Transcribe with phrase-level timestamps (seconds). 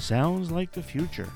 [0.00, 1.28] Sounds like the future.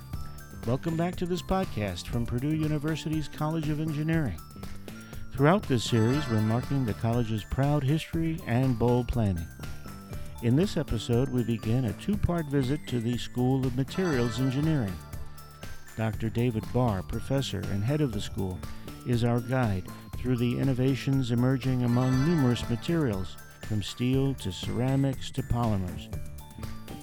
[0.67, 4.41] Welcome back to this podcast from Purdue University's College of Engineering.
[5.33, 9.47] Throughout this series, we're marking the college's proud history and bold planning.
[10.43, 14.97] In this episode, we begin a two part visit to the School of Materials Engineering.
[15.99, 16.31] Dr.
[16.31, 18.59] David Bahr, professor and head of the school,
[19.07, 19.85] is our guide
[20.17, 23.37] through the innovations emerging among numerous materials,
[23.69, 26.09] from steel to ceramics to polymers.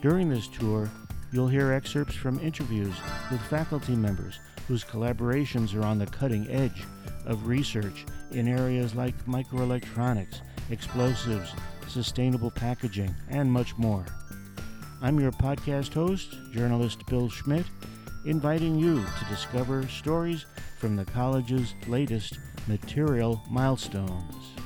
[0.02, 0.90] During this tour,
[1.32, 2.94] you'll hear excerpts from interviews
[3.32, 6.84] with faculty members whose collaborations are on the cutting edge
[7.26, 11.54] of research in areas like microelectronics, explosives,
[11.88, 14.06] sustainable packaging, and much more.
[15.02, 17.66] I'm your podcast host, journalist Bill Schmidt,
[18.26, 20.46] inviting you to discover stories
[20.78, 24.61] from the college's latest material milestones.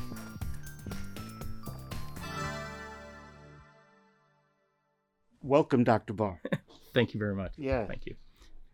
[5.45, 6.13] Welcome, Dr.
[6.13, 6.41] Bahr.
[6.95, 7.53] Thank you very much.
[7.55, 7.85] Yeah.
[7.85, 8.15] Thank you.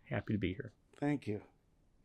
[0.08, 0.72] Happy to be here.
[0.98, 1.42] Thank you.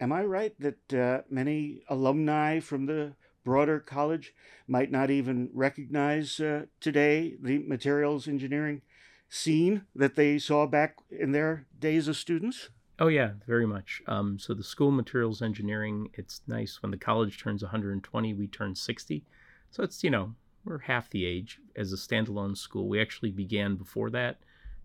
[0.02, 3.14] Am I right that uh, many alumni from the
[3.46, 4.34] broader college
[4.68, 8.82] might not even recognize uh, today the materials engineering
[9.30, 12.68] scene that they saw back in their days as students?
[13.00, 14.02] Oh yeah, very much.
[14.06, 18.76] Um, so the school materials engineering, it's nice when the college turns 120, we turn
[18.76, 19.24] 60.
[19.72, 22.90] So it's you know we're half the age as a standalone school.
[22.90, 24.40] We actually began before that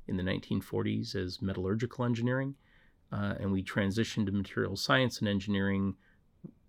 [0.09, 2.55] in the 1940s as metallurgical engineering,
[3.13, 5.95] uh, and we transitioned to materials science and engineering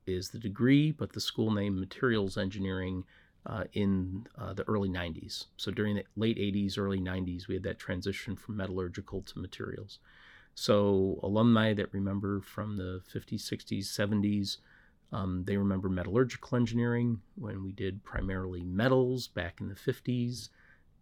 [0.06, 3.03] is the degree, but the school name materials engineering
[3.45, 5.45] uh, in uh, the early 90s.
[5.58, 10.00] So during the late 80s, early 90s, we had that transition from metallurgical to materials.
[10.56, 14.58] So alumni that remember from the 50s, 60s, 70s,
[15.12, 20.50] um, they remember metallurgical engineering when we did primarily metals back in the 50s.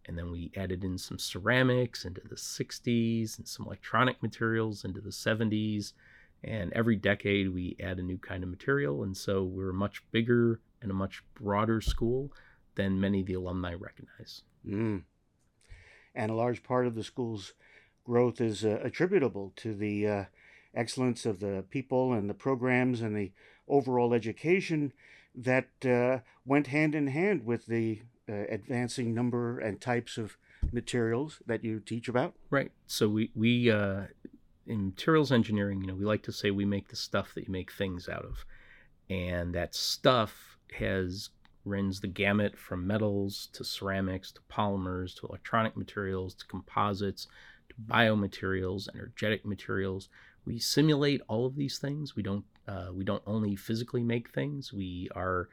[0.06, 5.00] And then we added in some ceramics into the 60s and some electronic materials into
[5.00, 5.92] the 70s.
[6.44, 9.04] And every decade we add a new kind of material.
[9.04, 12.32] And so we're a much bigger and a much broader school
[12.74, 14.42] than many of the alumni recognize.
[14.66, 15.02] Mm.
[16.14, 17.54] And a large part of the school's
[18.04, 20.24] growth is uh, attributable to the uh,
[20.74, 23.32] excellence of the people and the programs and the
[23.68, 24.92] overall education
[25.34, 30.36] that uh, went hand in hand with the uh, advancing number and types of
[30.72, 32.34] materials that you teach about.
[32.50, 32.70] Right.
[32.86, 34.02] So we we uh,
[34.66, 37.52] in materials engineering, you know, we like to say we make the stuff that you
[37.52, 38.44] make things out of,
[39.10, 41.30] and that stuff has
[41.64, 47.28] runs the gamut from metals to ceramics to polymers to electronic materials to composites
[47.68, 50.08] to biomaterials, energetic materials.
[50.44, 52.16] We simulate all of these things.
[52.16, 54.72] We don't uh, we don't only physically make things.
[54.72, 55.48] We are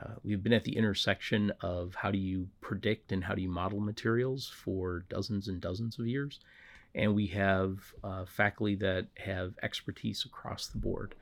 [0.00, 3.48] uh, we've been at the intersection of how do you predict and how do you
[3.48, 6.40] model materials for dozens and dozens of years,
[6.94, 11.14] and we have uh, faculty that have expertise across the board.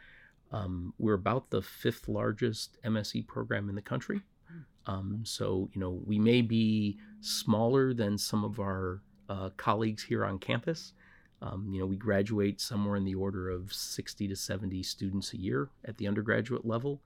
[0.52, 4.22] Um, we're about the fifth largest MSE program in the country.
[4.86, 10.24] Um, so, you know, we may be smaller than some of our uh, colleagues here
[10.24, 10.94] on campus.
[11.42, 15.36] Um, you know, we graduate somewhere in the order of 60 to 70 students a
[15.36, 17.02] year at the undergraduate level.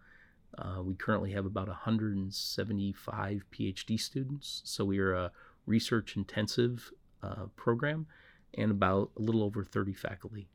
[0.58, 4.62] Uh, we currently have about 175 PhD students.
[4.64, 5.32] So we are a
[5.66, 6.92] research intensive
[7.22, 8.06] uh, program
[8.54, 10.48] and about a little over 30 faculty,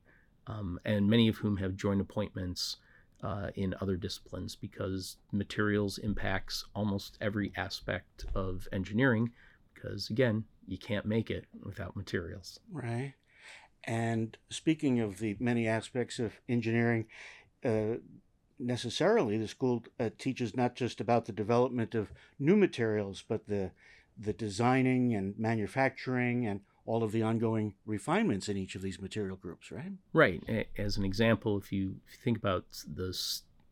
[0.46, 2.78] um, and many of whom have joint appointments
[3.24, 9.31] uh, in other disciplines because materials impacts almost every aspect of engineering
[9.74, 13.13] because again you can't make it without materials right
[13.86, 17.06] and speaking of the many aspects of engineering
[17.66, 17.96] uh,
[18.59, 23.72] necessarily the school uh, teaches not just about the development of new materials but the
[24.19, 29.35] the designing and manufacturing and all of the ongoing refinements in each of these material
[29.35, 29.91] groups, right?
[30.13, 30.41] Right.
[30.78, 33.16] As an example, if you, think about the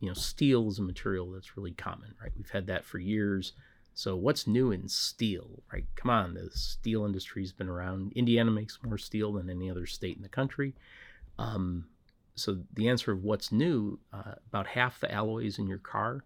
[0.00, 2.30] you know steel is a material that's really common, right?
[2.36, 3.54] We've had that for years.
[3.94, 5.86] So what's new in steel, right?
[5.94, 8.12] Come on, the steel industry's been around.
[8.14, 10.74] Indiana makes more steel than any other state in the country.
[11.38, 11.86] Um,
[12.36, 16.22] so the answer of what's new, uh, about half the alloys in your car,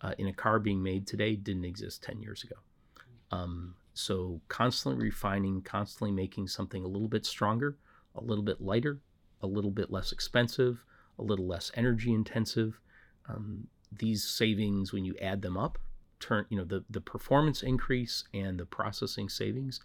[0.00, 2.56] uh, in a car being made today, didn't exist 10 years ago.
[3.30, 7.76] Um, so constantly refining, constantly making something a little bit stronger,
[8.14, 9.00] a little bit lighter,
[9.42, 10.84] a little bit less expensive,
[11.18, 12.80] a little less energy intensive.
[13.28, 15.78] Um, these savings, when you add them up,
[16.20, 19.80] turn you know the the performance increase and the processing savings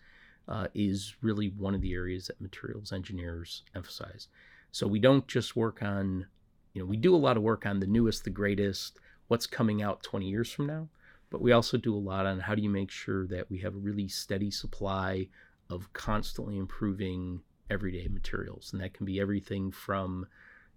[0.48, 4.28] uh, is really one of the areas that materials engineers emphasize.
[4.74, 6.28] So we don't just work on,
[6.74, 9.00] you know, we do a lot of work on the newest, the greatest,
[9.30, 10.90] what's coming out 20 years from now
[11.34, 13.74] but we also do a lot on how do you make sure that we have
[13.74, 15.28] a really steady supply
[15.68, 17.42] of constantly improving
[17.72, 20.28] everyday materials, and that can be everything from,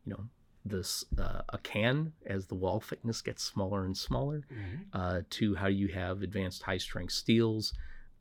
[0.06, 0.24] you know,
[0.64, 4.98] this uh, a can as the wall thickness gets smaller and smaller, mm-hmm.
[4.98, 7.74] uh, to how do you have advanced high strength steels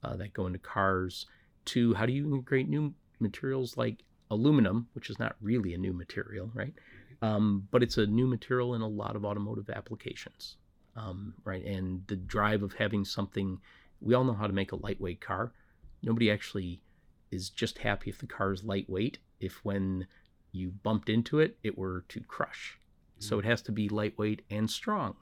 [0.04, 1.28] uh, that go into cars,
[1.64, 5.94] to how do you integrate new materials like aluminum, which is not really a new
[5.94, 6.74] material, right?
[6.74, 7.26] Mm-hmm.
[7.26, 10.58] Um, but it's a new material in a lot of automotive applications,
[10.96, 11.64] um, right?
[11.64, 13.60] And the drive of having something,
[14.02, 15.54] we all know how to make a lightweight car.
[16.04, 16.82] Nobody actually
[17.32, 19.18] is just happy if the car is lightweight.
[19.40, 20.08] If when
[20.52, 22.80] you bumped into it, it were to crush.
[23.18, 25.16] So it has to be lightweight and strong.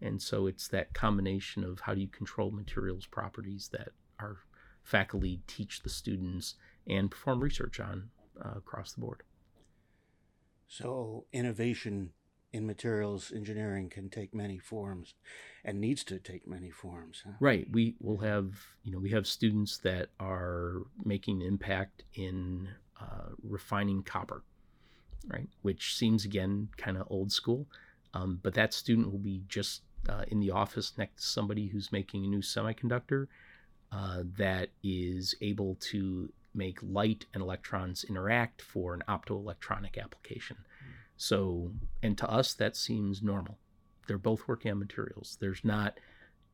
[0.00, 4.38] And so it's that combination of how do you control materials properties that our
[4.82, 6.54] faculty teach the students
[6.86, 8.10] and perform research on
[8.42, 9.22] uh, across the board.
[10.68, 12.12] So innovation
[12.52, 15.14] in materials engineering can take many forms
[15.64, 17.22] and needs to take many forms.
[17.24, 17.32] Huh?
[17.40, 17.66] Right.
[17.70, 18.54] We will have,
[18.84, 22.68] you know, we have students that are making impact in
[23.00, 24.42] uh, refining copper
[25.28, 25.48] right?
[25.62, 27.66] Which seems again kind of old school.
[28.12, 31.90] Um, but that student will be just uh, in the office next to somebody who's
[31.90, 33.26] making a new semiconductor
[33.90, 40.56] uh, that is able to make light and electrons interact for an optoelectronic application.
[41.16, 41.72] So,
[42.02, 43.58] and to us, that seems normal.
[44.06, 45.38] They're both working on materials.
[45.40, 45.98] There's not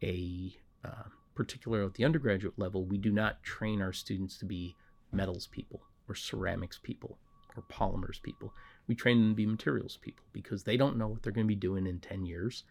[0.03, 4.77] a, uh, particular at the undergraduate level, we do not train our students to be
[5.13, 7.19] metals people or ceramics people
[7.57, 8.53] or polymers people.
[8.87, 11.49] We train them to be materials people because they don't know what they're going to
[11.49, 12.65] be doing in 10 years.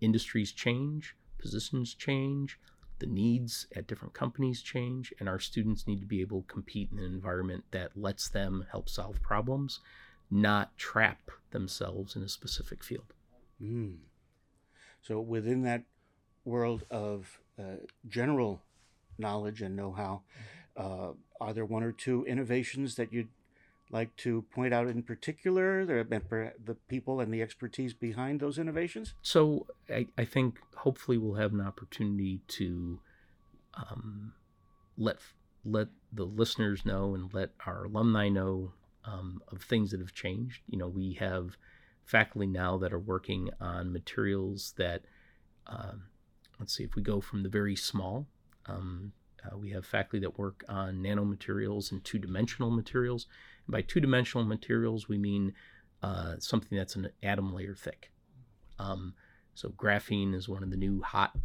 [0.00, 2.58] Industries change, positions change,
[3.02, 6.88] the needs at different companies change, and our students need to be able to compete
[6.92, 9.80] in an environment that lets them help solve problems,
[10.30, 13.12] not trap themselves in a specific field.
[13.60, 13.96] Mm.
[15.02, 15.82] So, within that
[16.44, 18.62] world of uh, general
[19.18, 20.22] knowledge and know how,
[20.76, 21.10] uh,
[21.40, 23.28] are there one or two innovations that you'd
[23.92, 29.14] like to point out in particular the, people and the expertise behind those innovations?
[29.22, 33.00] So I, I think hopefully we'll have an opportunity to
[33.74, 34.32] um,
[34.96, 35.18] let
[35.64, 38.72] let the listeners know and let our alumni know
[39.04, 40.60] um, of things that have changed.
[40.68, 41.56] You know, we have
[42.04, 45.02] faculty now that are working on materials that,
[45.66, 46.04] um,
[46.58, 48.26] let's see, if we go from the very small,
[48.66, 49.12] um,
[49.44, 53.26] uh, we have faculty that work on nanomaterials and two dimensional materials.
[53.66, 55.54] And by two dimensional materials, we mean
[56.02, 58.10] uh, something that's an atom layer thick.
[58.78, 59.14] Um,
[59.54, 61.36] so graphene is one of the new hot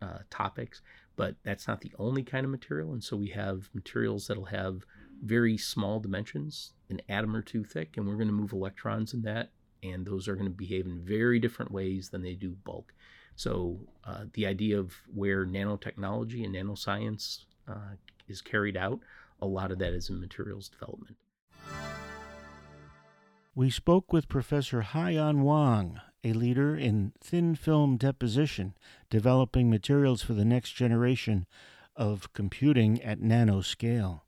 [0.00, 0.80] uh, topics,
[1.16, 2.92] but that's not the only kind of material.
[2.92, 4.84] And so we have materials that'll have
[5.22, 9.22] very small dimensions, an atom or two thick, and we're going to move electrons in
[9.22, 9.50] that,
[9.82, 12.94] and those are going to behave in very different ways than they do bulk.
[13.36, 17.96] So uh, the idea of where nanotechnology and nanoscience uh,
[18.28, 19.00] is carried out,
[19.42, 21.16] a lot of that is in materials development.
[23.54, 28.74] We spoke with Professor Haiyan Wang, a leader in thin film deposition,
[29.10, 31.46] developing materials for the next generation
[31.94, 34.22] of computing at nanoscale.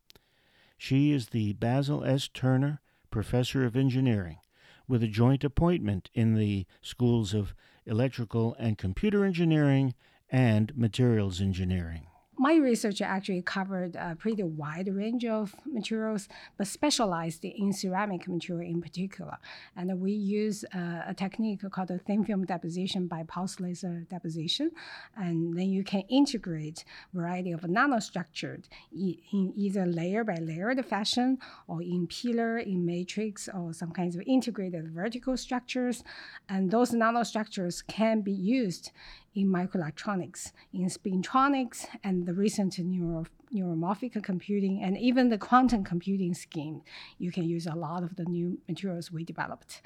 [0.77, 2.29] She is the Basil S.
[2.29, 2.81] Turner
[3.11, 4.39] Professor of Engineering,
[4.87, 7.55] with a joint appointment in the schools of
[7.87, 9.95] Electrical and Computer Engineering
[10.31, 12.07] and Materials Engineering
[12.39, 18.69] my research actually covered a pretty wide range of materials, but specialized in ceramic material
[18.69, 19.37] in particular.
[19.77, 24.71] And we use uh, a technique called thin film deposition by pulse laser deposition.
[25.17, 31.83] And then you can integrate variety of nanostructured in either layer by layer fashion or
[31.83, 36.03] in pillar, in matrix, or some kinds of integrated vertical structures.
[36.49, 38.91] And those nanostructures can be used
[39.35, 43.25] in microelectronics, in spintronics, and the recent neuro,
[43.55, 46.83] neuromorphic computing, and even the quantum computing scheme.
[47.19, 49.83] You can use a lot of the new materials we developed.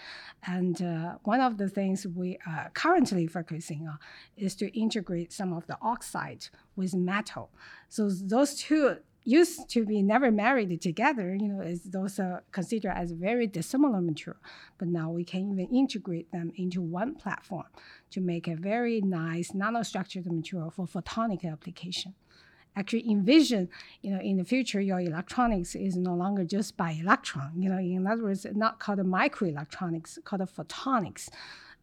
[0.46, 3.98] And uh, one of the things we are currently focusing on
[4.36, 7.50] is to integrate some of the oxide with metal.
[7.88, 12.92] So those two used to be never married together, you know, is those are considered
[12.95, 14.40] as very dissimilar material.
[14.78, 17.66] But now we can even integrate them into one platform
[18.12, 22.14] to make a very nice nanostructured material for photonic application.
[22.76, 23.68] Actually, envision,
[24.02, 27.50] you know, in the future, your electronics is no longer just by electron.
[27.56, 31.28] You know, in other words, not called microelectronics, called photonics,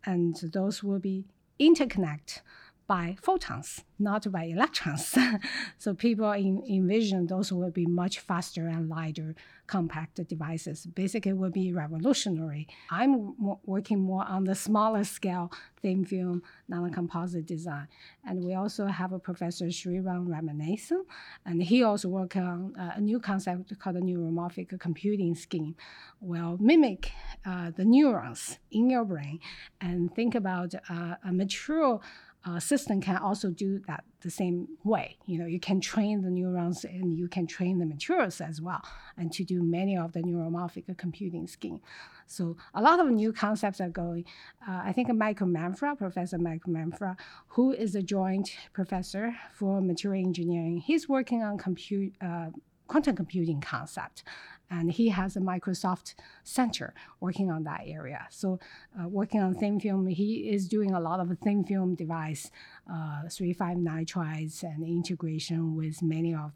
[0.06, 1.26] and those will be
[1.60, 2.42] interconnect
[2.88, 5.18] by photons, not by electrons.
[5.78, 9.36] so people in, envision those will be much faster and lighter
[9.68, 10.86] compact devices.
[10.86, 12.68] Basically, will be revolutionary.
[12.92, 13.34] I'm
[13.66, 17.88] working more on the smaller scale thin film nanocomposite design,
[18.26, 21.04] and we also have a professor Sriram Ramanathan,
[21.46, 25.76] and he also work on uh, a new concept called the neuromorphic computing scheme.
[26.20, 27.12] Will mimic
[27.46, 29.40] uh, the neurons in your brain
[29.80, 32.00] and think about uh, a mature
[32.46, 35.18] uh, system can also do that the same way.
[35.26, 38.82] You know, you can train the neurons and you can train the materials as well,
[39.18, 41.80] and to do many of the neuromorphic computing scheme.
[42.28, 44.26] So a lot of new concepts are going.
[44.68, 47.16] Uh, I think Michael Manfra, Professor Michael Manfra,
[47.48, 52.14] who is a joint professor for material engineering, he's working on compute.
[52.22, 52.50] Uh,
[52.88, 54.24] quantum computing concept
[54.70, 58.28] and he has a Microsoft Center working on that area.
[58.30, 58.60] So,
[59.00, 62.52] uh, working on thin film, he is doing a lot of thin film device,
[62.90, 66.52] uh, 3,5 nitrides, and integration with many of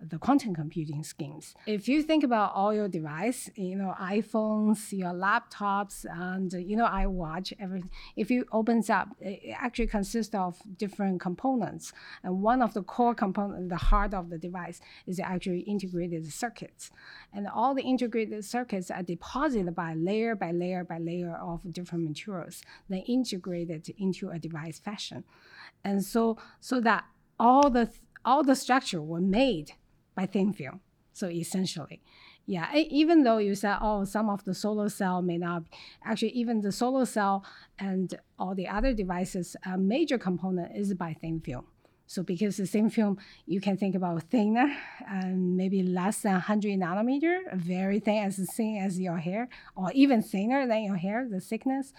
[0.00, 1.54] the quantum computing schemes.
[1.66, 6.86] If you think about all your device, you know, iPhones, your laptops, and you know,
[6.86, 7.90] iWatch, everything.
[8.16, 11.92] If you opens up, it actually consists of different components,
[12.22, 16.90] and one of the core components, the heart of the device, is actually integrated circuits,
[17.32, 22.04] and all the integrated circuits are deposited by layer by layer by layer of different
[22.04, 25.24] materials, then integrated into a device fashion,
[25.84, 27.04] and so so that
[27.38, 27.90] all the
[28.24, 29.72] all the structure were made
[30.20, 30.80] by thin film.
[31.12, 32.00] So essentially,
[32.46, 35.62] yeah, even though you said, oh, some of the solar cell may not,
[36.04, 37.44] actually, even the solar cell
[37.78, 41.66] and all the other devices, a major component is by thin film.
[42.06, 44.68] So because the thin film, you can think about thinner
[45.08, 50.20] and maybe less than 100 nanometer, very thin, as thin as your hair, or even
[50.20, 51.92] thinner than your hair, the thickness,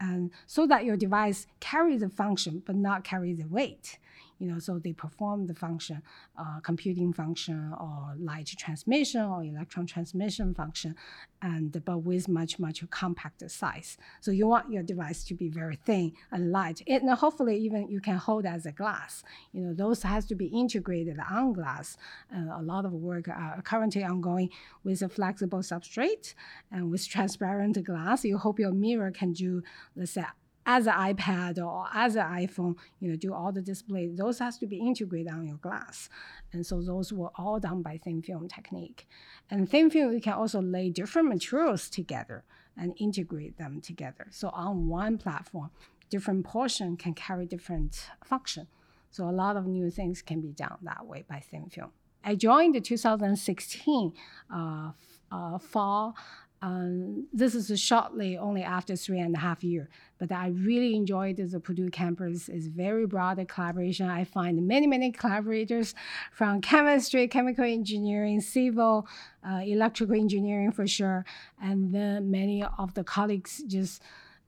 [0.00, 3.98] and so that your device carries the function but not carry the weight
[4.44, 6.02] you know, so they perform the function,
[6.36, 10.94] uh, computing function or light transmission or electron transmission function,
[11.40, 13.96] and but with much much compact size.
[14.20, 18.00] So you want your device to be very thin and light, and hopefully even you
[18.02, 19.22] can hold as a glass.
[19.54, 21.96] You know, those has to be integrated on glass.
[22.30, 24.50] Uh, a lot of work are currently ongoing
[24.82, 26.34] with a flexible substrate
[26.70, 28.24] and with transparent glass.
[28.26, 29.62] You hope your mirror can do,
[29.96, 30.24] let's say,
[30.66, 34.08] as an iPad or as an iPhone, you know, do all the display.
[34.08, 36.08] Those has to be integrated on your glass.
[36.52, 39.06] And so those were all done by thin film technique.
[39.50, 42.44] And thin film, you can also lay different materials together
[42.76, 44.26] and integrate them together.
[44.30, 45.70] So on one platform,
[46.10, 48.66] different portion can carry different function.
[49.10, 51.90] So a lot of new things can be done that way by thin film.
[52.24, 54.12] I joined the 2016
[54.52, 54.90] uh,
[55.30, 56.16] uh, fall
[56.62, 61.36] um, this is shortly only after three and a half year, but I really enjoyed
[61.36, 62.48] the Purdue campus.
[62.48, 64.08] It's very broad collaboration.
[64.08, 65.94] I find many, many collaborators
[66.32, 69.06] from chemistry, chemical engineering, civil,
[69.46, 71.26] uh, electrical engineering for sure,
[71.60, 74.02] and then many of the colleagues just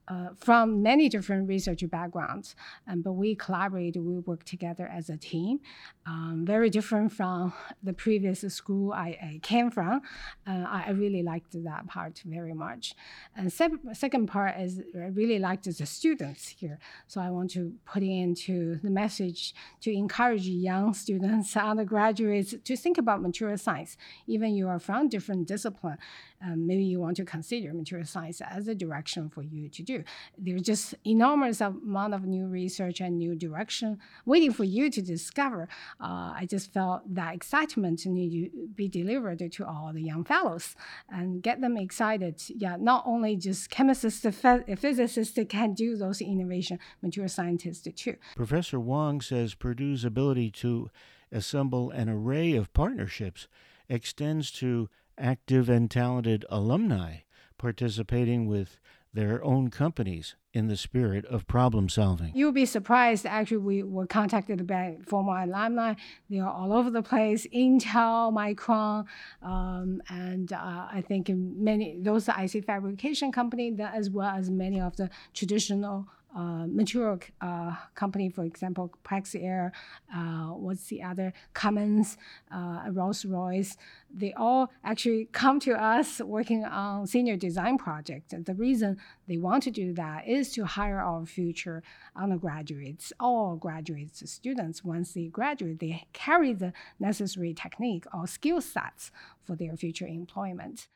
[0.08, 2.54] uh, from many different research backgrounds,
[2.88, 5.60] um, but we collaborate, we work together as a team.
[6.06, 10.02] Um, very different from the previous school I, I came from.
[10.46, 12.94] Uh, I, really liked that part very much.
[13.34, 16.78] And se- second part is I really liked the students here.
[17.08, 22.98] So I want to put into the message to encourage young students, undergraduates to think
[22.98, 23.96] about material science.
[24.28, 25.98] Even you are from different discipline,
[26.42, 30.04] um, maybe you want to consider material science as a direction for you to do.
[30.38, 35.68] There's just enormous amount of new research and new direction waiting for you to discover.
[36.00, 40.74] Uh, I just felt that excitement need to be delivered to all the young fellows
[41.08, 42.42] and get them excited.
[42.48, 48.16] Yeah, not only just chemists, physicists can do those innovation, material scientists too.
[48.36, 50.90] Professor Wang says Purdue's ability to
[51.32, 53.48] assemble an array of partnerships
[53.88, 57.18] extends to active and talented alumni
[57.58, 58.78] participating with
[59.16, 62.32] their own companies in the spirit of problem solving.
[62.34, 63.24] You'll be surprised.
[63.24, 65.94] Actually, we were contacted by former alumni.
[66.28, 69.06] They are all over the place Intel, Micron,
[69.42, 74.96] um, and uh, I think many, those IC fabrication companies, as well as many of
[74.96, 76.06] the traditional
[76.36, 79.72] uh, material uh, company, for example, Praxair,
[80.14, 82.18] uh, what's the other, Cummins,
[82.52, 83.76] uh, Rolls Royce,
[84.14, 88.34] they all actually come to us working on senior design projects.
[88.36, 91.82] The reason they want to do that is to hire our future
[92.14, 94.84] undergraduates, all graduates, students.
[94.84, 99.10] Once they graduate, they carry the necessary technique or skill sets
[99.42, 100.88] for their future employment.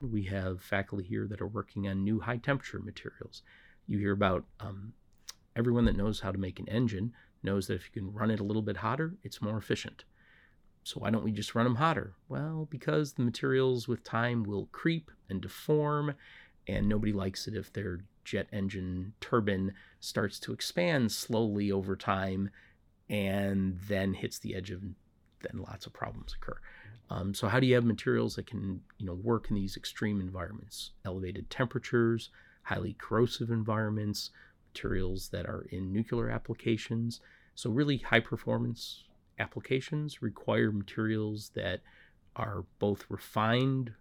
[0.00, 3.42] We have faculty here that are working on new high temperature materials.
[3.86, 4.92] You hear about um,
[5.56, 7.12] everyone that knows how to make an engine
[7.42, 10.04] knows that if you can run it a little bit hotter, it's more efficient.
[10.84, 12.14] So why don't we just run them hotter?
[12.28, 16.14] Well, because the materials with time will creep and deform,
[16.68, 22.50] and nobody likes it if their jet engine turbine starts to expand slowly over time
[23.10, 24.82] and then hits the edge of
[25.40, 26.58] then lots of problems occur.
[27.10, 30.20] Um, so how do you have materials that can you know work in these extreme
[30.20, 32.30] environments, elevated temperatures,
[32.62, 34.30] highly corrosive environments,
[34.72, 37.20] materials that are in nuclear applications.
[37.54, 39.04] So really high performance
[39.38, 41.80] applications require materials that
[42.36, 43.92] are both refined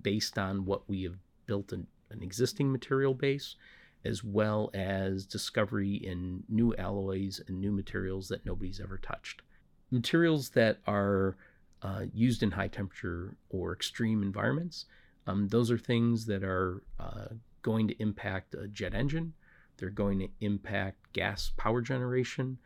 [0.00, 3.56] based on what we have built an, an existing material base
[4.04, 9.42] as well as discovery in new alloys and new materials that nobody's ever touched.
[9.90, 11.36] Materials that are
[11.82, 14.86] uh, used in high temperature or extreme environments,
[15.26, 17.28] um, those are things that are uh,
[17.62, 19.32] going to impact a jet engine,
[19.76, 22.58] they're going to impact gas power generation,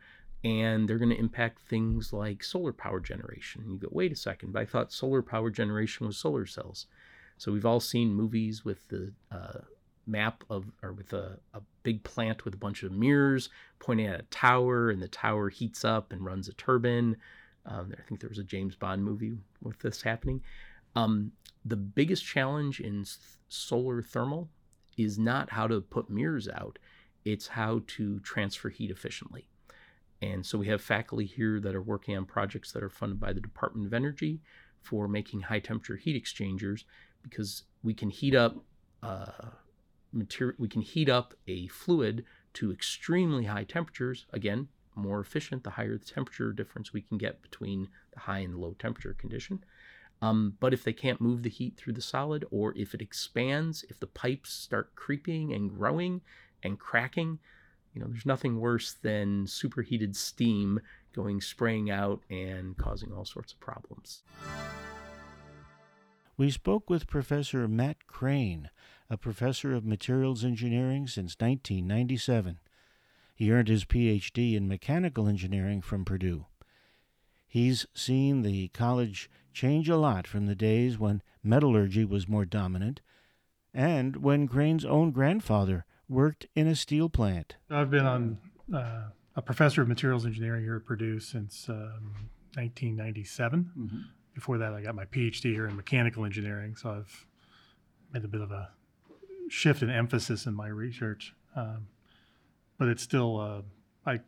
[0.43, 3.63] and they're going to impact things like solar power generation.
[3.63, 6.87] And you go, wait a second, but I thought solar power generation was solar cells.
[7.37, 9.61] So we've all seen movies with the uh,
[10.05, 14.19] map of, or with a, a big plant with a bunch of mirrors pointing at
[14.19, 17.17] a tower, and the tower heats up and runs a turbine.
[17.65, 20.41] Um, I think there was a James Bond movie with this happening.
[20.95, 21.31] Um,
[21.63, 23.05] the biggest challenge in
[23.47, 24.49] solar thermal
[24.97, 26.79] is not how to put mirrors out,
[27.25, 29.49] it's how to transfer heat efficiently.
[30.21, 33.33] And so we have faculty here that are working on projects that are funded by
[33.33, 34.39] the Department of Energy
[34.81, 36.85] for making high temperature heat exchangers
[37.21, 38.55] because we can heat up
[39.03, 39.49] uh,
[40.13, 44.25] material, we can heat up a fluid to extremely high temperatures.
[44.31, 48.53] Again, more efficient the higher the temperature difference we can get between the high and
[48.53, 49.63] the low temperature condition.
[50.21, 53.83] Um, but if they can't move the heat through the solid, or if it expands,
[53.89, 56.21] if the pipes start creeping and growing
[56.63, 57.39] and cracking,
[57.93, 60.79] you know, there's nothing worse than superheated steam
[61.13, 64.23] going spraying out and causing all sorts of problems.
[66.37, 68.65] We spoke with Professor Matt Krane,
[69.09, 72.59] a professor of materials engineering since 1997.
[73.35, 76.45] He earned his PhD in mechanical engineering from Purdue.
[77.45, 83.01] He's seen the college change a lot from the days when metallurgy was more dominant
[83.73, 87.57] and when Krane's own grandfather worked in a steel plant.
[87.69, 88.37] I've been on
[88.73, 93.71] uh, a professor of materials engineering here at Purdue since um, 1997.
[93.77, 93.97] Mm-hmm.
[94.33, 97.25] Before that, I got my PhD here in mechanical engineering, so I've
[98.13, 98.69] made a bit of a
[99.49, 101.33] shift in emphasis in my research.
[101.55, 101.87] Um,
[102.77, 103.61] but it's still, uh,
[104.05, 104.19] I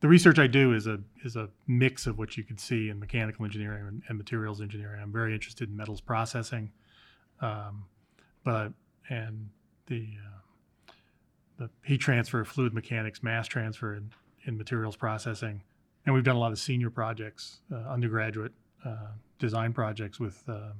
[0.00, 2.98] the research I do is a is a mix of what you could see in
[2.98, 5.00] mechanical engineering and, and materials engineering.
[5.02, 6.70] I'm very interested in metals processing,
[7.40, 7.84] um,
[8.44, 8.72] but
[9.08, 9.48] and
[9.86, 10.92] the uh,
[11.58, 14.10] the heat transfer, fluid mechanics, mass transfer in,
[14.44, 15.62] in materials processing,
[16.04, 18.52] and we've done a lot of senior projects, uh, undergraduate
[18.84, 19.08] uh,
[19.38, 20.72] design projects with uh,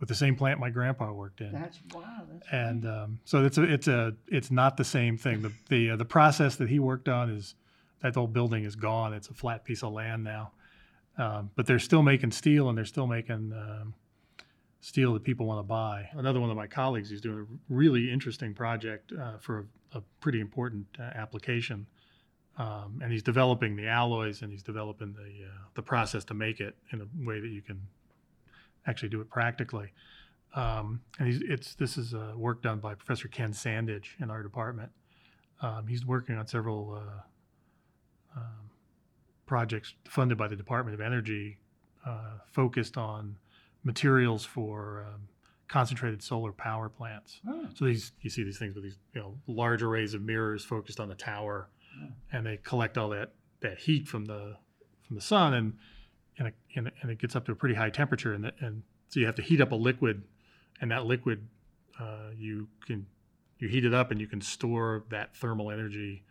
[0.00, 1.52] with the same plant my grandpa worked in.
[1.52, 2.02] That's wow.
[2.30, 5.42] That's and um, so it's a it's a it's not the same thing.
[5.42, 7.54] The the uh, the process that he worked on is
[8.02, 9.12] that old building is gone.
[9.12, 10.52] It's a flat piece of land now.
[11.16, 13.94] Um, but they're still making steel and they're still making um,
[14.80, 16.08] steel that people want to buy.
[16.12, 20.02] Another one of my colleagues is doing a really interesting project uh, for a, a,
[20.20, 21.86] pretty important uh, application.
[22.56, 26.60] Um, and he's developing the alloys and he's developing the, uh, the process to make
[26.60, 27.80] it in a way that you can
[28.88, 29.92] actually do it practically.
[30.54, 34.90] Um, and it's this is uh, work done by Professor Ken Sandhage in our department.
[35.60, 38.70] Um, he's working on several uh, um,
[39.46, 41.58] projects funded by the Department of Energy
[42.06, 43.36] uh, focused on
[43.84, 45.28] materials for um,
[45.68, 47.40] concentrated solar power plants.
[47.46, 47.66] Oh.
[47.74, 50.98] So these you see these things with these you know large arrays of mirrors focused
[50.98, 51.68] on the tower,
[52.02, 52.08] oh.
[52.32, 54.56] and they collect all that that heat from the
[55.06, 55.74] from the sun, and
[56.38, 59.20] and it, and it gets up to a pretty high temperature, and the, and so
[59.20, 60.22] you have to heat up a liquid,
[60.80, 61.46] and that liquid
[62.00, 63.06] uh, you can
[63.58, 66.22] you heat it up and you can store that thermal energy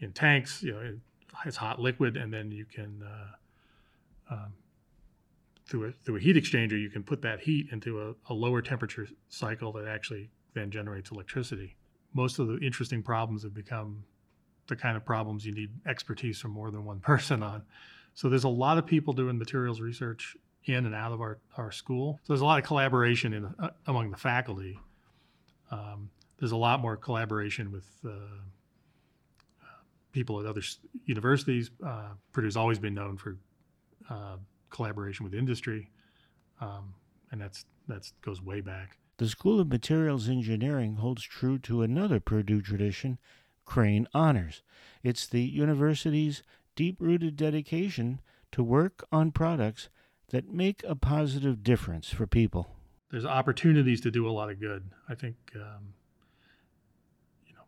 [0.00, 0.98] in tanks, you know,
[1.44, 4.52] it's hot liquid, and then you can uh, um,
[5.66, 8.62] through a through a heat exchanger you can put that heat into a, a lower
[8.62, 11.76] temperature cycle that actually then generates electricity.
[12.14, 14.04] Most of the interesting problems have become
[14.66, 17.62] the kind of problems you need expertise from more than one person on.
[18.18, 21.70] So there's a lot of people doing materials research in and out of our, our
[21.70, 22.18] school.
[22.24, 24.76] So there's a lot of collaboration in, uh, among the faculty.
[25.70, 28.08] Um, there's a lot more collaboration with uh,
[30.10, 30.62] people at other
[31.04, 31.70] universities.
[31.80, 33.36] Uh, Purdue's always been known for
[34.10, 35.88] uh, collaboration with industry,
[36.60, 36.94] um,
[37.30, 38.98] and that's that goes way back.
[39.18, 43.18] The School of Materials Engineering holds true to another Purdue tradition,
[43.64, 44.64] Krane Honors.
[45.04, 46.42] It's the university's
[46.78, 48.20] deep rooted dedication
[48.52, 49.88] to work on products
[50.28, 52.76] that make a positive difference for people.
[53.10, 54.88] There's opportunities to do a lot of good.
[55.08, 55.94] I think, um,
[57.48, 57.62] you know,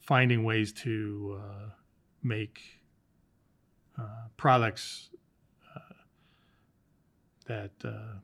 [0.00, 1.68] finding ways to uh,
[2.24, 2.60] make
[3.96, 5.10] uh, products
[5.76, 5.94] uh,
[7.46, 8.18] that uh,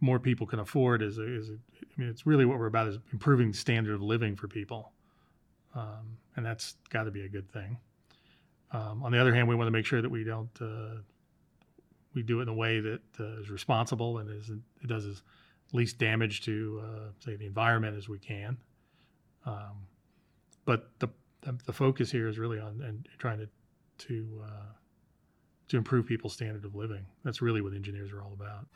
[0.00, 2.88] more people can afford is, a, is a, I mean, it's really what we're about
[2.88, 4.92] is improving the standard of living for people.
[5.74, 7.76] Um, and that's got to be a good thing.
[8.72, 11.00] Um, on the other hand, we want to make sure that we don't uh,
[12.14, 15.22] we do it in a way that uh, is responsible and is it does as
[15.72, 18.56] least damage to uh, say the environment as we can.
[19.46, 19.86] Um,
[20.64, 21.08] but the
[21.64, 23.48] the focus here is really on and trying to
[24.06, 24.72] to uh,
[25.68, 27.06] to improve people's standard of living.
[27.24, 28.66] That's really what engineers are all about.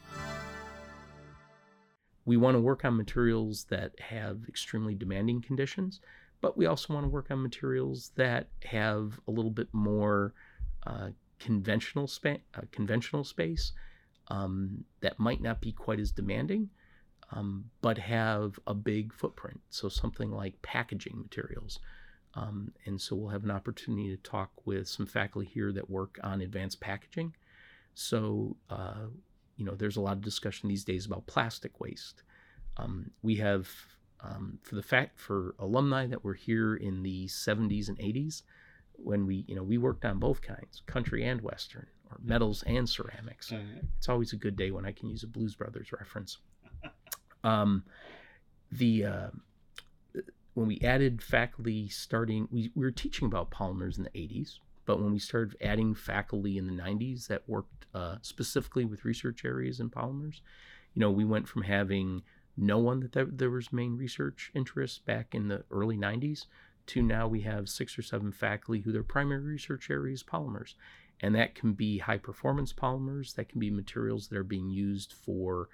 [2.24, 6.00] We want to work on materials that have extremely demanding conditions,
[6.44, 10.34] but we also want to work on materials that have a little bit more
[10.86, 13.72] uh, conventional, spa- uh, conventional space
[14.28, 16.68] um, that might not be quite as demanding,
[17.32, 19.58] um, but have a big footprint.
[19.70, 21.80] So something like packaging materials.
[22.34, 26.20] Um, and so we'll have an opportunity to talk with some faculty here that work
[26.22, 27.34] on advanced packaging.
[27.94, 29.06] So, uh,
[29.56, 32.22] you know, there's a lot of discussion these days about plastic waste.
[32.76, 33.70] Um, we have,
[34.24, 38.42] um, for the fact for alumni that were here in the 70s and 80s,
[38.92, 42.88] when we, you know, we worked on both kinds, country and western, or metals and
[42.88, 43.50] ceramics.
[43.98, 46.38] It's always a good day when I can use a Blues Brothers reference.
[47.42, 47.84] Um,
[48.72, 49.28] the uh,
[50.54, 55.00] when we added faculty starting, we, we were teaching about polymers in the 80s, but
[55.00, 59.80] when we started adding faculty in the 90s that worked uh, specifically with research areas
[59.80, 60.40] in polymers,
[60.94, 62.22] you know, we went from having
[62.56, 66.46] no one that there, there was main research interest back in the early 90s
[66.86, 70.74] to now we have six or seven faculty who their primary research area is polymers.
[71.20, 75.12] And that can be high performance polymers, that can be materials that are being used
[75.12, 75.68] for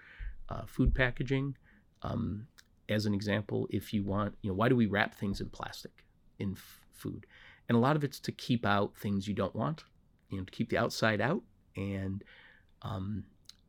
[0.48, 1.56] uh, food packaging.
[2.02, 2.46] Um,
[2.88, 6.04] as an example, if you want, you know, why do we wrap things in plastic
[6.38, 7.26] in f- food?
[7.68, 9.84] And a lot of it's to keep out things you don't want,
[10.28, 11.42] you know, to keep the outside out.
[11.76, 12.22] And,
[12.82, 13.24] um,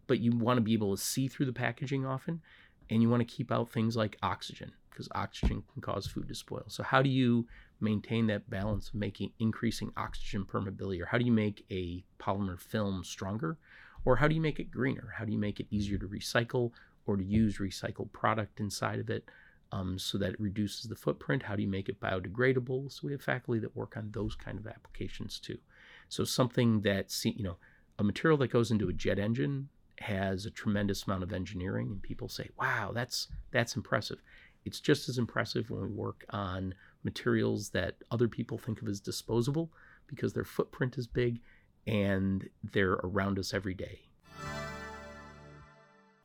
[0.08, 2.42] but you want to be able to see through the packaging often,
[2.92, 6.36] and you want to keep out things like oxygen because oxygen can cause food to
[6.36, 6.66] spoil.
[6.68, 7.48] So how do you
[7.80, 12.60] maintain that balance of making increasing oxygen permeability, or how do you make a polymer
[12.60, 13.58] film stronger,
[14.04, 15.14] or how do you make it greener?
[15.18, 16.72] How do you make it easier to recycle
[17.06, 19.24] or to use recycled product inside of it
[19.72, 21.44] um, so that it reduces the footprint?
[21.44, 22.92] How do you make it biodegradable?
[22.92, 25.58] So we have faculty that work on those kind of applications too.
[26.10, 27.56] So something that you know,
[27.98, 29.70] a material that goes into a jet engine
[30.02, 34.22] has a tremendous amount of engineering, and people say, "Wow, that's that's impressive."
[34.66, 39.00] It's just as impressive when we work on materials that other people think of as
[39.00, 39.72] disposable
[40.08, 41.40] because their footprint is big
[41.88, 44.02] and they're around us every day.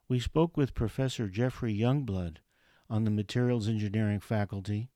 [0.09, 2.37] We spoke with Professor Jeffrey Youngblood
[2.89, 4.91] on the materials engineering faculty,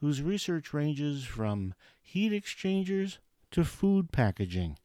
[0.00, 3.18] whose research ranges from heat exchangers
[3.50, 4.78] to food packaging,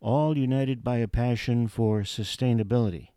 [0.00, 3.08] all united by a passion for sustainability.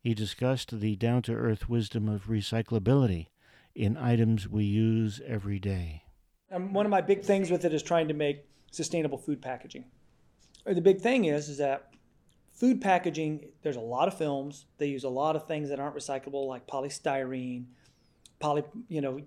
[0.00, 3.28] He discussed the down to earth wisdom of recyclability
[3.74, 6.02] in items we use every day.
[6.52, 9.84] Um, one of my big things with it is trying to make sustainable food packaging.
[10.64, 11.90] The big thing is is that
[12.54, 15.96] food packaging there's a lot of films they use a lot of things that aren't
[15.96, 17.64] recyclable like polystyrene
[18.38, 19.20] poly you know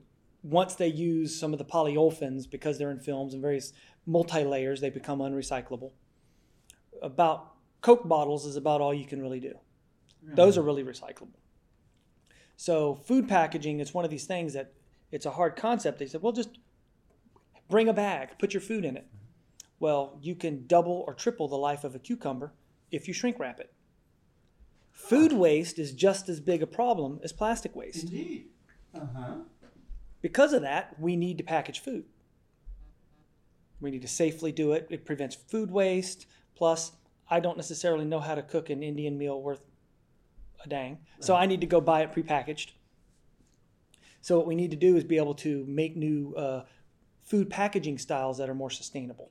[0.44, 3.74] once they use some of the polyolefins because they're in films and various
[4.06, 5.92] multi layers they become unrecyclable
[7.02, 9.54] about coke bottles is about all you can really do
[10.36, 11.40] those are really recyclable.
[12.56, 14.74] So food packaging, it's one of these things that
[15.12, 16.00] it's a hard concept.
[16.00, 16.58] They said, well, just
[17.70, 19.08] bring a bag, put your food in it.
[19.80, 22.54] Well, you can double or triple the life of a cucumber
[22.92, 23.72] if you shrink wrap it.
[24.92, 28.06] Food waste is just as big a problem as plastic waste.
[28.06, 28.48] Indeed.
[28.96, 29.36] Uh-huh.
[30.22, 32.06] Because of that, we need to package food.
[33.80, 34.88] We need to safely do it.
[34.90, 36.26] It prevents food waste.
[36.58, 36.92] Plus,
[37.30, 39.62] I don't necessarily know how to cook an Indian meal worth
[40.66, 40.98] a dang.
[41.20, 42.72] So I need to go buy it prepackaged.
[44.22, 46.64] So what we need to do is be able to make new uh,
[47.22, 49.30] food packaging styles that are more sustainable.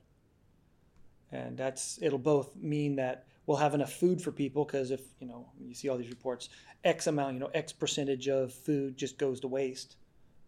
[1.29, 5.27] And that's it'll both mean that we'll have enough food for people because if you
[5.27, 6.47] know you see all these reports,
[6.85, 9.97] X amount, you know, X percentage of food just goes to waste.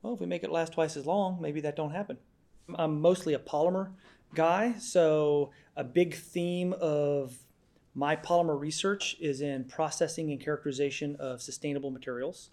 [0.02, 2.18] Well, if we make it last twice as long, maybe that don't happen.
[2.76, 3.92] I'm mostly a polymer
[4.34, 7.38] guy, so a big theme of
[7.96, 12.50] my polymer research is in processing and characterization of sustainable materials,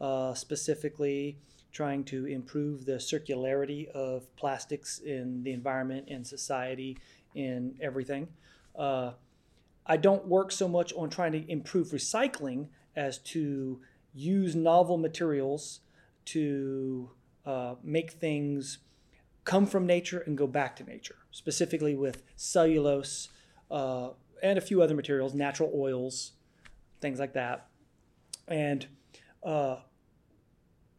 [0.00, 1.38] uh, specifically
[1.72, 6.96] trying to improve the circularity of plastics in the environment, in society,
[7.34, 8.28] in everything.
[8.74, 9.12] Uh,
[9.86, 13.80] I don't work so much on trying to improve recycling as to
[14.14, 15.80] use novel materials
[16.26, 17.10] to
[17.44, 18.78] uh, make things
[19.46, 23.28] come from nature and go back to nature, specifically with cellulose
[23.70, 24.10] uh,
[24.42, 26.32] and a few other materials, natural oils,
[27.00, 27.68] things like that.
[28.48, 28.86] And
[29.42, 29.76] uh,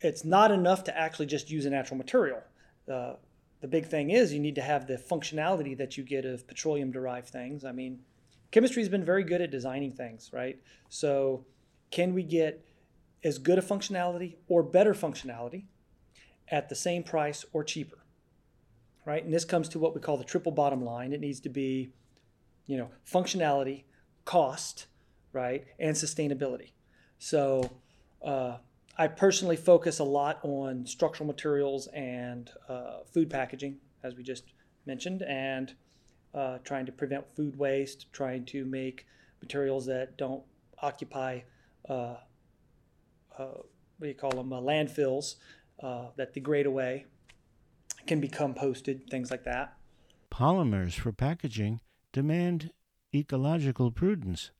[0.01, 2.41] it's not enough to actually just use a natural material.
[2.91, 3.13] Uh,
[3.59, 6.89] the big thing is you need to have the functionality that you get of petroleum
[6.89, 7.65] derived things.
[7.65, 7.99] I mean,
[8.51, 10.57] chemistry has been very good at designing things, right?
[10.89, 11.45] So,
[11.91, 12.65] can we get
[13.23, 15.65] as good a functionality or better functionality
[16.49, 17.97] at the same price or cheaper?
[19.07, 19.23] Right?
[19.23, 21.13] And this comes to what we call the triple bottom line.
[21.13, 21.93] It needs to be,
[22.65, 23.85] you know, functionality,
[24.25, 24.87] cost,
[25.31, 26.71] right, and sustainability.
[27.17, 27.71] So,
[28.21, 28.57] uh,
[28.97, 34.43] I personally focus a lot on structural materials and uh, food packaging, as we just
[34.85, 35.73] mentioned, and
[36.33, 39.05] uh, trying to prevent food waste, trying to make
[39.41, 40.43] materials that don't
[40.81, 41.39] occupy,
[41.87, 42.15] uh,
[43.39, 43.55] uh
[43.99, 45.35] what do you call them, uh, landfills
[46.17, 47.05] that degrade away,
[48.07, 49.77] can be composted, things like that.
[50.31, 52.71] Polymers for packaging demand
[53.13, 54.51] ecological prudence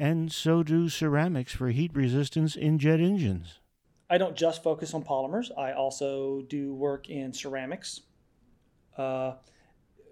[0.00, 3.60] and so do ceramics for heat resistance in jet engines.
[4.08, 8.00] I don't just focus on polymers, I also do work in ceramics.
[8.96, 9.34] Uh,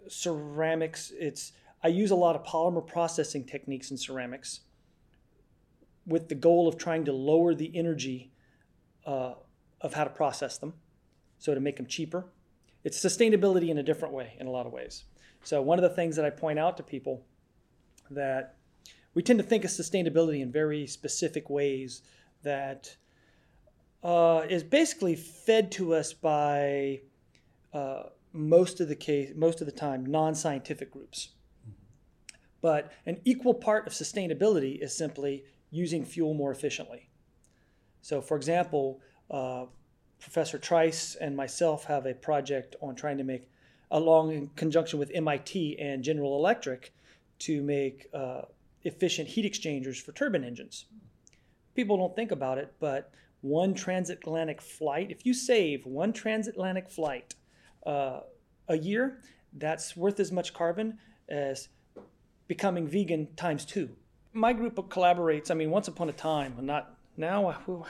[0.07, 4.61] ceramics, it's I use a lot of polymer processing techniques in ceramics
[6.07, 8.31] with the goal of trying to lower the energy
[9.07, 9.35] uh,
[9.81, 10.75] of how to process them,
[11.38, 12.27] so to make them cheaper.
[12.88, 15.05] It's sustainability in a different way, in a lot of ways.
[15.44, 17.22] So one of the things that I point out to people
[18.11, 18.57] that
[19.12, 22.01] we tend to think of sustainability in very specific ways
[22.44, 22.96] that
[24.03, 27.03] uh, is basically fed to us by
[27.74, 31.33] uh, most of the case, most of the time, non-scientific groups.
[32.62, 37.11] But an equal part of sustainability is simply using fuel more efficiently.
[38.01, 39.66] So, for example, uh,
[40.20, 43.48] Professor Trice and myself have a project on trying to make,
[43.90, 46.92] along in conjunction with MIT and General Electric,
[47.40, 48.42] to make uh,
[48.83, 50.87] efficient heat exchangers for turbine engines.
[51.74, 57.35] People don't think about it, but one transatlantic flight, if you save one transatlantic flight
[57.87, 58.20] uh,
[58.68, 59.20] a year,
[59.54, 61.68] that's worth as much carbon as
[62.48, 63.88] becoming vegan times two.
[64.33, 67.85] My group collaborates, I mean, once upon a time, not now,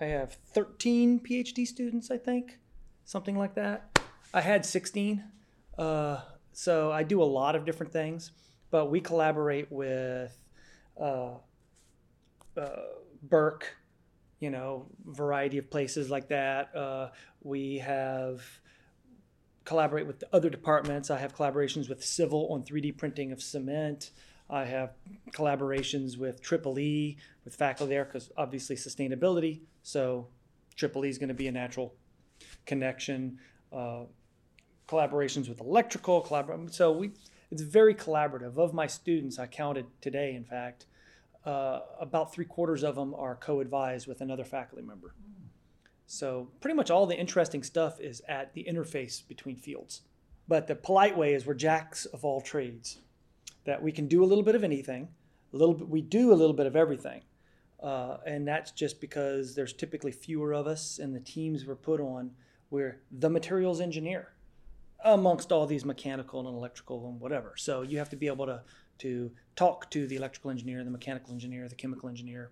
[0.00, 2.58] I have 13 PhD students, I think,
[3.04, 3.98] something like that.
[4.32, 5.22] I had 16.
[5.76, 6.20] Uh,
[6.52, 8.32] so I do a lot of different things
[8.70, 10.36] but we collaborate with
[11.00, 11.34] uh,
[12.56, 12.68] uh,
[13.22, 13.76] Birck,
[14.38, 16.74] you know, variety of places like that.
[16.74, 17.08] Uh,
[17.42, 18.42] we have
[19.64, 21.10] collaborate with the other departments.
[21.10, 24.10] I have collaborations with Civil on 3D printing of cement.
[24.48, 24.94] I have
[25.32, 29.60] collaborations with Triple E, with faculty there, because obviously sustainability.
[29.82, 30.28] So
[30.76, 31.94] Triple E is going to be a natural
[32.66, 33.38] connection.
[33.72, 34.04] Uh,
[34.88, 37.12] collaborations with electrical, collabor- so we
[37.50, 38.56] it's very collaborative.
[38.58, 40.86] Of my students, I counted today, in fact,
[41.44, 45.14] uh, about three quarters of them are co-advised with another faculty member.
[46.06, 50.02] So pretty much all the interesting stuff is at the interface between fields.
[50.48, 52.98] But the polite way is we're jacks of all trades.
[53.64, 55.08] That we can do a little bit of anything,
[55.52, 55.88] a little bit.
[55.88, 57.22] We do a little bit of everything,
[57.82, 62.00] uh, and that's just because there's typically fewer of us, and the teams we're put
[62.00, 62.32] on.
[62.70, 64.32] We're the materials engineer
[65.04, 67.54] amongst all these mechanical and electrical and whatever.
[67.56, 68.62] So you have to be able to
[68.98, 72.50] to talk to the electrical engineer, the mechanical engineer, the chemical engineer.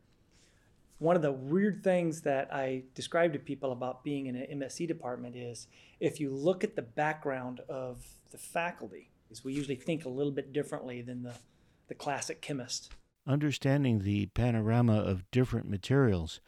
[0.98, 4.88] One of the weird things that I describe to people about being in an MSE
[4.88, 5.68] department is
[6.00, 10.32] if you look at the background of the faculty, is we usually think a little
[10.32, 11.34] bit differently than the,
[11.88, 12.90] the classic chemist.
[13.28, 16.40] Understanding the panorama of different materials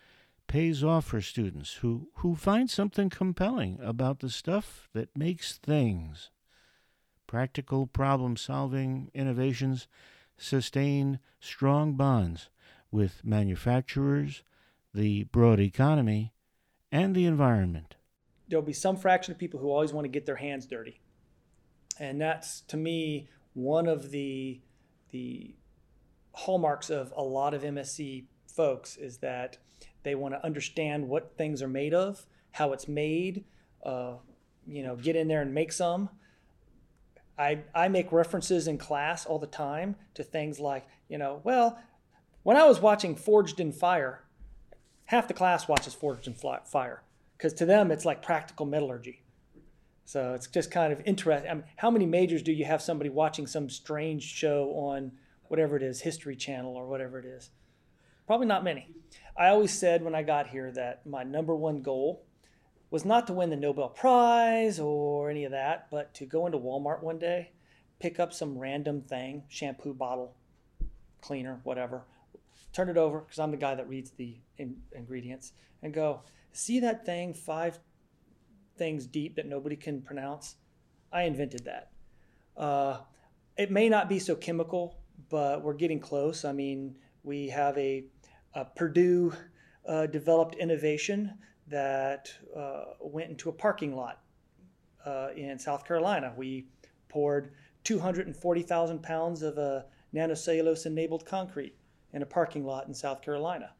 [0.47, 6.31] pays off for students who, who find something compelling about the stuff that makes things.
[7.27, 9.89] Practical problem solving innovations
[10.39, 12.49] sustain strong bonds
[12.91, 14.43] with manufacturers,
[14.95, 16.33] the broad economy,
[16.91, 17.97] and the environment.
[18.49, 21.03] There'll be some fraction of people who always want to get their hands dirty.
[21.99, 24.63] And that's, to me, one of the,
[25.11, 25.55] the
[26.33, 29.59] hallmarks of a lot of MSE folks is that
[30.03, 33.45] they want to understand what things are made of, how it's made,
[33.85, 34.15] uh,
[34.67, 36.09] you know, get in there and make some.
[37.39, 41.79] I, I make references in class all the time to things like, you know, well,
[42.43, 44.25] when I was watching Forged in Fire,
[45.07, 47.03] half the class watches Forged in Fire.
[47.37, 49.23] because to them it's like practical metallurgy.
[50.05, 51.51] So it's just kind of interesting.
[51.51, 55.13] I mean, how many majors do you have somebody watching some strange show on
[55.51, 57.51] whatever it is, History Channel or whatever it is?
[58.25, 58.95] Probably not many.
[59.37, 62.25] I always said when I got here that my number one goal
[62.89, 66.57] was not to win the Nobel Prize or any of that, but to go into
[66.57, 67.51] Walmart one day,
[67.99, 70.37] pick up some random thing, shampoo bottle,
[71.21, 72.05] cleaner, whatever,
[72.73, 76.79] turn it over because I'm the guy that reads the in- ingredients, and go, see
[76.79, 77.81] that thing five
[78.77, 80.55] things deep that nobody can pronounce?
[81.13, 81.91] I invented that.
[82.57, 82.99] Uh,
[83.57, 85.00] it may not be so chemical,
[85.31, 86.45] but we're getting close.
[86.45, 88.05] I mean, we have a
[88.55, 89.33] uh, Purdue
[89.87, 91.33] uh, developed innovation
[91.69, 94.21] that uh, went into a parking lot
[95.07, 96.33] uh, in South Carolina.
[96.37, 96.67] We
[97.09, 97.53] poured
[97.85, 101.77] 240,000 pounds of a nanocellulose enabled concrete
[102.13, 103.73] in a parking lot in South Carolina.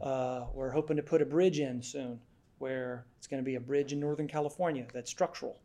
[0.00, 2.20] Uh, we're hoping to put a bridge in soon
[2.58, 5.60] where it's going to be a bridge in Northern California that's structural.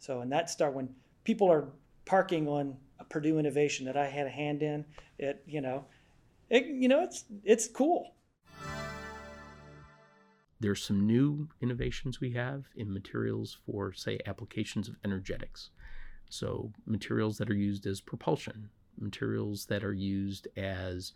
[0.00, 0.88] So, and that start when
[1.22, 1.68] people are
[2.04, 2.76] parking on a
[3.08, 4.84] Purdue innovation that I had a hand in,
[5.18, 5.84] it, you know,
[6.50, 8.14] it, you know, it's it's cool.
[10.60, 15.70] There's some new innovations we have in materials for, say, applications of energetics.
[16.30, 21.12] So materials that are used as propulsion, materials that are used as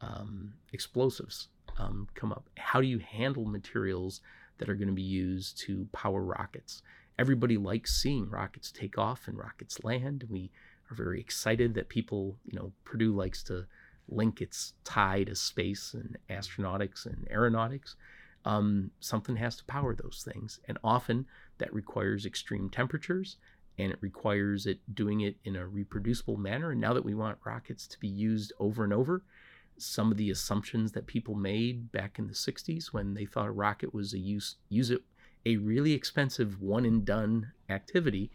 [0.00, 2.48] um, explosives um, come up.
[2.56, 4.20] How do you handle materials
[4.58, 6.82] that are going to be used to power rockets?
[7.18, 10.24] Everybody likes seeing rockets take off and rockets land.
[10.28, 10.50] We
[10.90, 13.66] are very excited that people, you know, Purdue likes to
[14.08, 17.96] link its tie to space and astronautics and aeronautics.
[18.44, 20.60] Um, something has to power those things.
[20.68, 21.26] And often
[21.58, 23.36] that requires extreme temperatures
[23.78, 26.70] and it requires it doing it in a reproducible manner.
[26.70, 29.22] And now that we want rockets to be used over and over,
[29.76, 33.52] some of the assumptions that people made back in the 60s when they thought a
[33.52, 35.02] rocket was a use use it
[35.44, 38.30] a really expensive one and done activity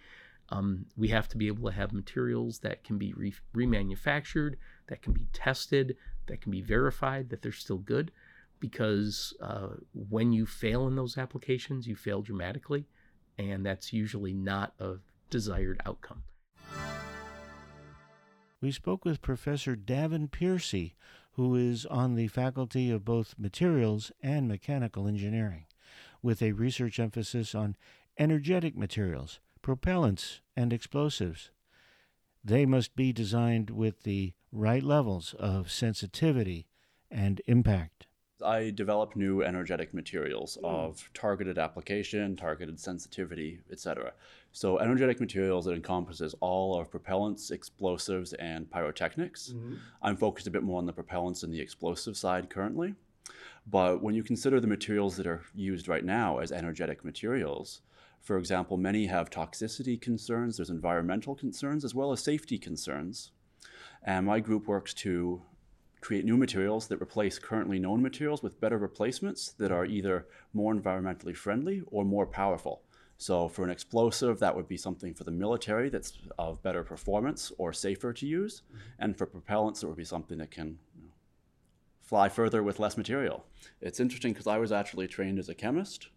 [0.51, 4.55] um, we have to be able to have materials that can be re- remanufactured
[4.87, 5.95] that can be tested,
[6.27, 8.11] that can be verified that they're still good.
[8.59, 12.85] Because uh, when you fail in those applications, you fail dramatically,
[13.37, 14.95] and that's usually not a
[15.29, 16.23] desired outcome.
[18.61, 20.95] We spoke with Professor Davin Piercey,
[21.33, 25.65] who is on the faculty of both materials and mechanical engineering,
[26.21, 27.77] with a research emphasis on
[28.17, 31.51] energetic materials, propellants, and explosives.
[32.43, 36.67] They must be designed with the right levels of sensitivity
[37.11, 38.07] and impact.
[38.43, 44.13] I develop new energetic materials of targeted application, targeted sensitivity, etc.
[44.53, 49.49] So energetic materials that encompasses all of propellants, explosives, and pyrotechnics.
[49.49, 49.75] Mm-hmm.
[50.01, 52.95] I'm focused a bit more on the propellants and the explosive side currently.
[53.67, 57.81] But when you consider the materials that are used right now as energetic materials,
[58.21, 63.31] for example, many have toxicity concerns, there's environmental concerns, as well as safety concerns.
[64.03, 65.41] And my group works to
[66.01, 70.73] create new materials that replace currently known materials with better replacements that are either more
[70.73, 72.83] environmentally friendly or more powerful.
[73.17, 77.51] So, for an explosive, that would be something for the military that's of better performance
[77.57, 78.61] or safer to use.
[78.61, 78.79] Mm-hmm.
[78.99, 81.13] And for propellants, it would be something that can you know,
[82.01, 83.45] fly further with less material.
[83.81, 86.07] It's interesting because I was actually trained as a chemist.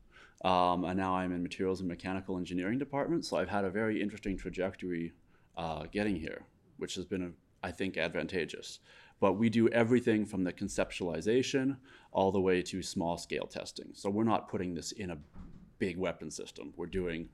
[0.45, 3.25] Um, and now I'm in materials and mechanical engineering department.
[3.25, 5.13] So I've had a very interesting trajectory
[5.57, 6.43] uh, getting here,
[6.79, 7.31] which has been a
[7.63, 8.81] I think, advantageous.
[9.21, 11.77] But we do everything from the conceptualization
[12.11, 13.91] all the way to small scale testing.
[13.93, 15.19] So we're not putting this in a
[15.79, 16.75] big weapon system.
[16.77, 17.29] We're doing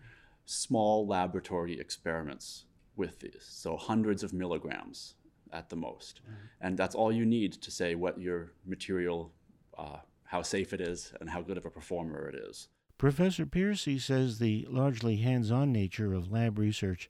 [0.44, 2.66] small laboratory experiments
[2.96, 3.46] with these.
[3.48, 5.14] So hundreds of milligrams
[5.52, 6.20] at the most.
[6.22, 6.46] Mm-hmm.
[6.60, 9.32] And that's all you need to say what your material,
[9.78, 12.68] uh, how safe it is, and how good of a performer it is.
[12.98, 17.08] Professor Piercey says the largely hands on nature of lab research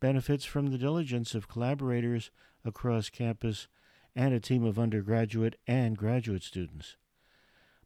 [0.00, 2.30] benefits from the diligence of collaborators
[2.64, 3.68] across campus
[4.16, 6.96] and a team of undergraduate and graduate students.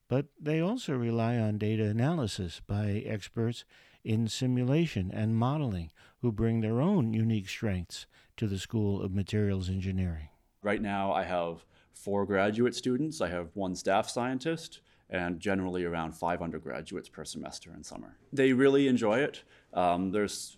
[0.07, 3.65] But they also rely on data analysis by experts
[4.05, 9.69] in simulation and modeling who bring their own unique strengths to the School of Materials
[9.69, 10.29] Engineering.
[10.63, 14.81] Right now, I have four graduate students, I have one staff scientist,
[15.13, 18.17] and generally around five undergraduates per semester in summer.
[18.33, 19.45] They really enjoy it.
[19.75, 20.57] Um, there's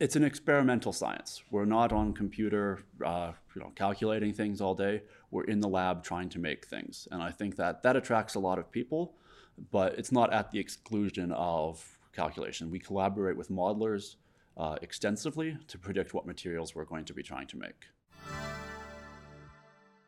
[0.00, 1.44] it's an experimental science.
[1.52, 5.02] We're not on computer, uh, you know, calculating things all day.
[5.30, 8.40] We're in the lab trying to make things, and I think that that attracts a
[8.40, 9.14] lot of people,
[9.70, 12.70] but it's not at the exclusion of calculation.
[12.70, 14.16] We collaborate with modelers
[14.56, 17.86] uh, extensively to predict what materials we're going to be trying to make.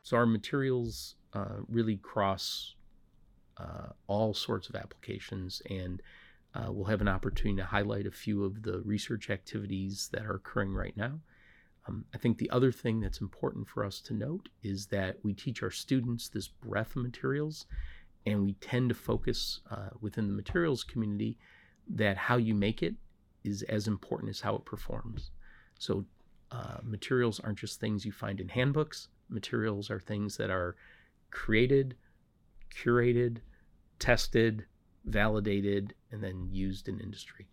[0.02, 2.75] So our materials uh, really cross
[3.58, 5.62] uh, all sorts of applications.
[5.70, 6.02] And
[6.54, 10.34] uh, we'll have an opportunity to highlight a few of the research activities that are
[10.34, 11.20] occurring right now.
[11.88, 15.34] Um, I think the other thing that's important for us to note is that we
[15.34, 17.66] teach our students this breadth of materials,
[18.24, 21.38] and we tend to focus uh, within the materials community
[21.88, 22.94] that how you make it
[23.44, 25.30] is as important as how it performs.
[25.78, 26.04] So,
[26.50, 30.76] uh, materials aren't just things you find in handbooks, materials are things that are
[31.30, 31.96] created,
[32.76, 33.38] curated,
[33.98, 34.66] tested,
[35.04, 37.46] validated, and then used in industry.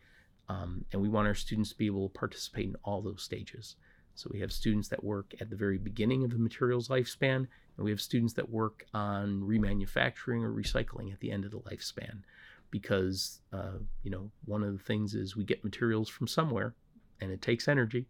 [0.49, 3.76] Um, and we want our students to be able to participate in all those stages.
[4.15, 7.47] So we have students that work at the very beginning of the material's lifespan,
[7.78, 11.59] and we have students that work on remanufacturing or recycling at the end of the
[11.59, 12.21] lifespan.
[12.69, 16.76] Because uh, you know, one of the things is we get materials from somewhere,
[17.21, 18.07] and it takes energy,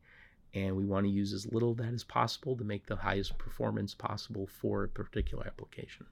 [0.53, 3.37] and we want to use as little of that as possible to make the highest
[3.37, 6.05] performance possible for a particular application.